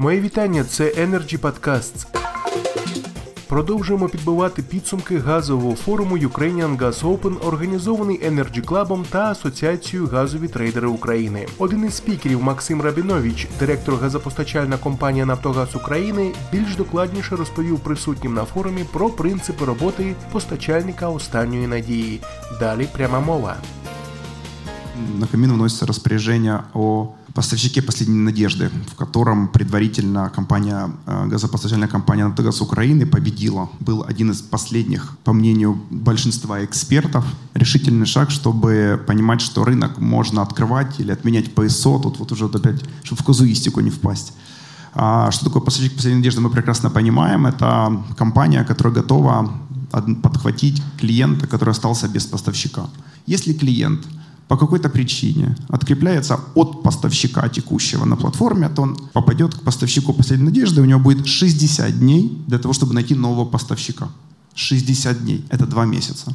Моє 0.00 0.20
вітання. 0.20 0.64
Це 0.64 0.84
Energy 0.84 1.38
Podcasts. 1.38 2.06
Продовжуємо 3.48 4.08
підбивати 4.08 4.62
підсумки 4.62 5.18
газового 5.18 5.74
форуму 5.74 6.18
Ukrainian 6.18 6.78
Gas 6.78 7.02
Open, 7.02 7.48
організований 7.48 8.20
Energy 8.20 8.64
Club 8.64 9.04
та 9.10 9.30
Асоціацією 9.30 10.08
газові 10.08 10.48
трейдери 10.48 10.88
України. 10.88 11.46
Один 11.58 11.84
із 11.84 11.94
спікерів 11.94 12.42
Максим 12.42 12.82
Рабінович, 12.82 13.48
директор 13.60 13.94
газопостачальна 13.96 14.76
компанія 14.76 15.26
Нафтогаз 15.26 15.76
України, 15.76 16.32
більш 16.52 16.76
докладніше 16.76 17.36
розповів 17.36 17.80
присутнім 17.80 18.34
на 18.34 18.44
форумі 18.44 18.84
про 18.92 19.08
принципи 19.10 19.64
роботи 19.64 20.14
постачальника 20.32 21.08
останньої 21.08 21.66
надії. 21.66 22.20
Далі 22.60 22.88
пряма 22.92 23.20
мова. 23.20 23.56
На 25.18 25.26
Камин 25.26 25.52
вносится 25.52 25.86
распоряжение 25.86 26.62
о 26.74 27.14
поставщике 27.34 27.82
последней 27.82 28.18
надежды, 28.18 28.70
в 28.92 28.96
котором 28.96 29.48
предварительно 29.48 30.28
компания, 30.30 30.90
э, 31.06 31.26
газопостачальная 31.26 31.88
компания 31.88 32.26
«Нафтогаз 32.26 32.60
Украины» 32.60 33.06
победила. 33.06 33.68
Был 33.80 34.04
один 34.08 34.30
из 34.30 34.40
последних, 34.40 35.16
по 35.24 35.32
мнению 35.32 35.78
большинства 35.90 36.64
экспертов, 36.64 37.24
решительный 37.54 38.06
шаг, 38.06 38.30
чтобы 38.30 39.00
понимать, 39.06 39.40
что 39.40 39.64
рынок 39.64 39.98
можно 39.98 40.42
открывать 40.42 41.00
или 41.00 41.12
отменять 41.12 41.54
ПСО. 41.54 41.98
Тут 41.98 42.18
вот 42.18 42.32
уже 42.32 42.46
опять, 42.46 42.82
чтобы 43.04 43.22
в 43.22 43.24
казуистику 43.24 43.80
не 43.80 43.90
впасть. 43.90 44.32
А 44.94 45.30
что 45.30 45.44
такое 45.44 45.62
поставщик 45.62 45.94
последней 45.94 46.18
надежды, 46.18 46.40
мы 46.40 46.50
прекрасно 46.50 46.90
понимаем. 46.90 47.46
Это 47.46 48.02
компания, 48.16 48.64
которая 48.64 48.94
готова 48.94 49.52
подхватить 50.22 50.82
клиента, 50.98 51.46
который 51.46 51.70
остался 51.70 52.08
без 52.08 52.26
поставщика. 52.26 52.86
Если 53.26 53.52
клиент 53.52 54.06
по 54.48 54.56
какой-то 54.56 54.88
причине 54.88 55.56
открепляется 55.68 56.40
от 56.54 56.82
поставщика 56.82 57.48
текущего 57.48 58.06
на 58.06 58.16
платформе, 58.16 58.68
то 58.68 58.82
он 58.82 58.96
попадет 59.12 59.54
к 59.54 59.60
поставщику 59.60 60.14
последней 60.14 60.46
надежды, 60.46 60.80
у 60.80 60.86
него 60.86 61.00
будет 61.00 61.26
60 61.26 61.98
дней 61.98 62.42
для 62.46 62.58
того, 62.58 62.72
чтобы 62.72 62.94
найти 62.94 63.14
нового 63.14 63.44
поставщика. 63.44 64.08
60 64.54 65.22
дней. 65.22 65.44
Это 65.50 65.66
два 65.66 65.84
месяца. 65.84 66.34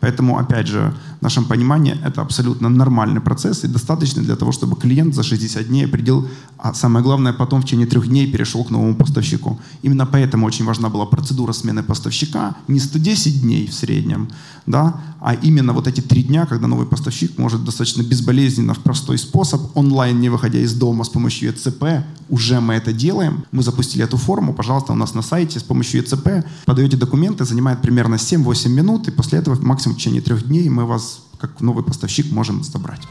Поэтому, 0.00 0.38
опять 0.38 0.66
же, 0.66 0.94
в 1.20 1.22
нашем 1.22 1.44
понимании 1.44 1.96
это 2.04 2.22
абсолютно 2.22 2.68
нормальный 2.68 3.20
процесс 3.20 3.64
и 3.64 3.68
достаточный 3.68 4.22
для 4.22 4.36
того, 4.36 4.52
чтобы 4.52 4.76
клиент 4.76 5.14
за 5.14 5.22
60 5.22 5.68
дней 5.68 5.84
определил, 5.84 6.28
а 6.58 6.74
самое 6.74 7.02
главное, 7.04 7.32
потом 7.32 7.60
в 7.60 7.64
течение 7.64 7.86
трех 7.86 8.08
дней 8.08 8.30
перешел 8.30 8.64
к 8.64 8.70
новому 8.70 8.94
поставщику. 8.94 9.60
Именно 9.82 10.06
поэтому 10.06 10.46
очень 10.46 10.64
важна 10.64 10.88
была 10.88 11.06
процедура 11.06 11.52
смены 11.52 11.82
поставщика, 11.82 12.56
не 12.68 12.80
110 12.80 13.42
дней 13.42 13.66
в 13.66 13.74
среднем, 13.74 14.28
да, 14.66 15.00
а 15.20 15.34
именно 15.34 15.72
вот 15.74 15.86
эти 15.86 16.00
три 16.00 16.22
дня, 16.22 16.46
когда 16.46 16.66
новый 16.66 16.86
поставщик 16.86 17.38
может 17.38 17.64
достаточно 17.64 18.02
безболезненно, 18.02 18.72
в 18.72 18.78
простой 18.78 19.18
способ, 19.18 19.76
онлайн, 19.76 20.18
не 20.18 20.30
выходя 20.30 20.58
из 20.58 20.72
дома 20.72 21.04
с 21.04 21.10
помощью 21.10 21.50
ЕЦП, 21.50 21.84
уже 22.30 22.60
мы 22.60 22.74
это 22.74 22.92
делаем. 22.92 23.44
Мы 23.52 23.62
запустили 23.62 24.04
эту 24.04 24.16
форму, 24.16 24.54
пожалуйста, 24.54 24.92
у 24.92 24.96
нас 24.96 25.14
на 25.14 25.22
сайте 25.22 25.60
с 25.60 25.62
помощью 25.62 26.00
ЕЦП 26.00 26.46
подаете 26.64 26.96
документы, 26.96 27.44
занимает 27.44 27.82
примерно 27.82 28.14
7-8 28.14 28.68
минут, 28.68 29.08
и 29.08 29.10
после 29.10 29.40
этого 29.40 29.56
максимум 29.90 29.94
в 29.94 29.96
течение 29.96 30.22
трех 30.22 30.46
дней 30.46 30.68
мы 30.68 30.86
вас, 30.86 31.22
как 31.38 31.60
новый 31.60 31.84
поставщик, 31.84 32.32
можем 32.32 32.62
забрать. 32.62 33.06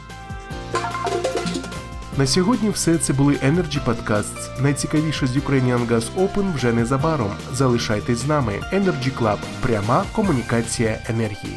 На 2.16 2.26
сьогодні 2.26 2.70
все 2.70 2.98
це 2.98 3.12
були 3.12 3.34
Energy 3.34 3.84
Podcasts. 3.84 4.62
Найцікавіше 4.62 5.26
з 5.26 5.36
Ukrainian 5.36 5.88
Gas 5.88 6.04
Open 6.16 6.54
вже 6.54 6.72
незабаром. 6.72 7.30
Залишайтесь 7.54 8.18
з 8.18 8.26
нами. 8.26 8.52
Energy 8.72 9.10
Club. 9.20 9.38
Пряма 9.60 10.04
комунікація 10.12 11.00
енергії. 11.08 11.56